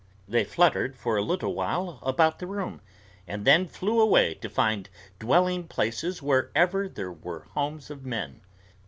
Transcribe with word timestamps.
They 0.27 0.43
fluttered 0.43 0.97
for 0.97 1.15
a 1.15 1.21
little 1.21 1.53
while 1.53 1.99
about 2.01 2.39
the 2.39 2.47
room, 2.47 2.81
and 3.27 3.45
then 3.45 3.67
flew 3.67 4.01
away 4.01 4.33
to 4.33 4.49
find 4.49 4.89
dwelling 5.19 5.67
places 5.67 6.23
wherever 6.23 6.89
there 6.89 7.11
were 7.13 7.41
homes 7.53 7.91
of 7.91 8.03
men. 8.03 8.41